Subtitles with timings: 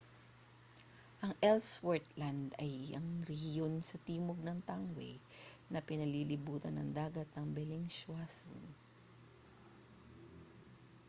[1.23, 5.13] ang ellsworth land ay ang rehiyon sa timog ng tangway
[5.71, 8.57] na pinalilibutan ng dagat ng bellingshausen